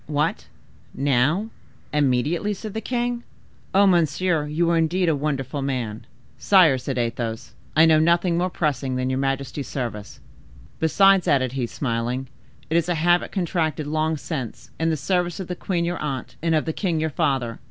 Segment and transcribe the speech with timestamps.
[0.07, 0.47] "What,
[0.95, 3.21] now—immediately!" said the king.
[3.71, 6.07] "Ah, monsieur, you are indeed a wonderful man!"
[6.39, 10.19] "Sire," said Athos, "I know nothing more pressing than your majesty's service.
[10.79, 12.29] Besides," added he, smiling,
[12.67, 16.35] "it is a habit contracted long since, in the service of the queen your aunt,
[16.41, 17.59] and of the king your father.